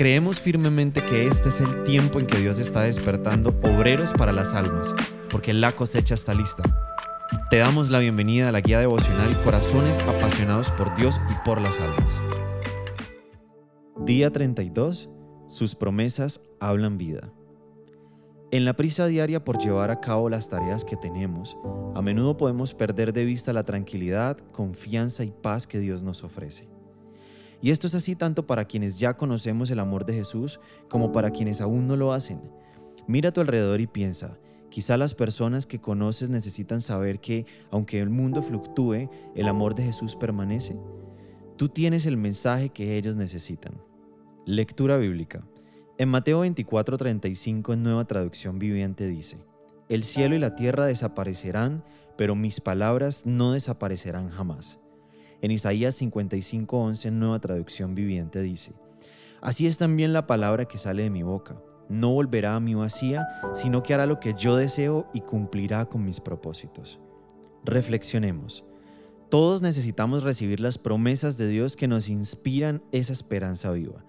[0.00, 4.54] Creemos firmemente que este es el tiempo en que Dios está despertando obreros para las
[4.54, 4.94] almas,
[5.30, 6.62] porque la cosecha está lista.
[7.50, 11.78] Te damos la bienvenida a la guía devocional Corazones apasionados por Dios y por las
[11.80, 12.22] almas.
[14.06, 15.10] Día 32.
[15.48, 17.34] Sus promesas hablan vida.
[18.52, 21.58] En la prisa diaria por llevar a cabo las tareas que tenemos,
[21.94, 26.79] a menudo podemos perder de vista la tranquilidad, confianza y paz que Dios nos ofrece.
[27.62, 31.30] Y esto es así tanto para quienes ya conocemos el amor de Jesús como para
[31.30, 32.40] quienes aún no lo hacen.
[33.06, 34.38] Mira a tu alrededor y piensa,
[34.70, 39.84] quizá las personas que conoces necesitan saber que, aunque el mundo fluctúe, el amor de
[39.84, 40.78] Jesús permanece.
[41.56, 43.74] Tú tienes el mensaje que ellos necesitan.
[44.46, 45.46] Lectura bíblica.
[45.98, 49.36] En Mateo 24:35 en nueva traducción viviente dice,
[49.90, 51.84] El cielo y la tierra desaparecerán,
[52.16, 54.78] pero mis palabras no desaparecerán jamás.
[55.42, 58.74] En Isaías 55:11 nueva traducción viviente dice,
[59.40, 61.62] Así es también la palabra que sale de mi boca.
[61.88, 66.04] No volverá a mi vacía, sino que hará lo que yo deseo y cumplirá con
[66.04, 67.00] mis propósitos.
[67.64, 68.64] Reflexionemos.
[69.28, 74.04] Todos necesitamos recibir las promesas de Dios que nos inspiran esa esperanza viva.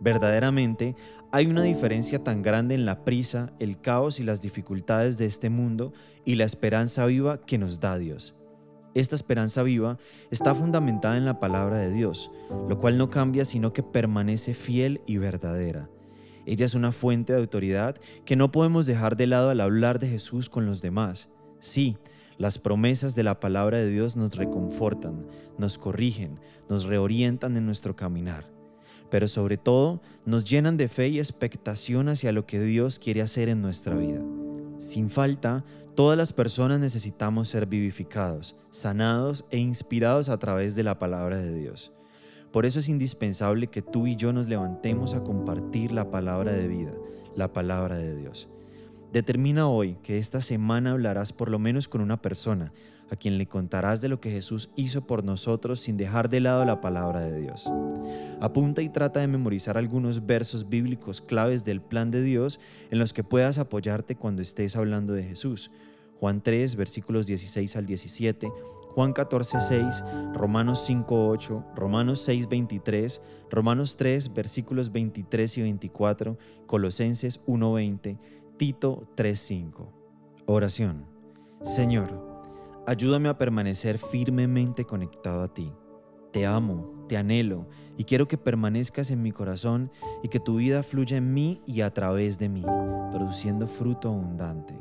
[0.00, 0.96] Verdaderamente,
[1.30, 5.50] hay una diferencia tan grande en la prisa, el caos y las dificultades de este
[5.50, 5.92] mundo
[6.24, 8.34] y la esperanza viva que nos da Dios.
[8.94, 9.98] Esta esperanza viva
[10.30, 12.30] está fundamentada en la palabra de Dios,
[12.68, 15.88] lo cual no cambia sino que permanece fiel y verdadera.
[16.46, 20.08] Ella es una fuente de autoridad que no podemos dejar de lado al hablar de
[20.08, 21.28] Jesús con los demás.
[21.60, 21.96] Sí,
[22.38, 25.26] las promesas de la palabra de Dios nos reconfortan,
[25.58, 28.50] nos corrigen, nos reorientan en nuestro caminar,
[29.10, 33.48] pero sobre todo nos llenan de fe y expectación hacia lo que Dios quiere hacer
[33.50, 34.22] en nuestra vida.
[34.80, 35.62] Sin falta,
[35.94, 41.54] todas las personas necesitamos ser vivificados, sanados e inspirados a través de la palabra de
[41.54, 41.92] Dios.
[42.50, 46.66] Por eso es indispensable que tú y yo nos levantemos a compartir la palabra de
[46.66, 46.94] vida,
[47.36, 48.48] la palabra de Dios.
[49.12, 52.72] Determina hoy que esta semana hablarás por lo menos con una persona
[53.10, 56.64] a quien le contarás de lo que Jesús hizo por nosotros sin dejar de lado
[56.64, 57.68] la palabra de Dios.
[58.40, 62.60] Apunta y trata de memorizar algunos versos bíblicos claves del plan de Dios
[62.92, 65.72] en los que puedas apoyarte cuando estés hablando de Jesús.
[66.20, 68.46] Juan 3, versículos 16 al 17,
[68.94, 70.04] Juan 14, 6,
[70.34, 78.18] Romanos 5, 8, Romanos 6, 23, Romanos 3, versículos 23 y 24, Colosenses 1, 20,
[78.60, 79.90] Tito 3:5.
[80.44, 81.06] Oración.
[81.62, 82.42] Señor,
[82.86, 85.72] ayúdame a permanecer firmemente conectado a ti.
[86.30, 89.90] Te amo, te anhelo y quiero que permanezcas en mi corazón
[90.22, 92.62] y que tu vida fluya en mí y a través de mí,
[93.10, 94.78] produciendo fruto abundante.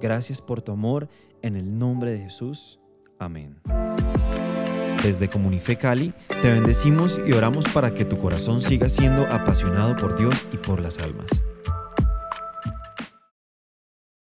[0.00, 1.08] Gracias por tu amor,
[1.40, 2.80] en el nombre de Jesús.
[3.20, 3.60] Amén.
[5.04, 10.18] Desde Comunife Cali, te bendecimos y oramos para que tu corazón siga siendo apasionado por
[10.18, 11.44] Dios y por las almas.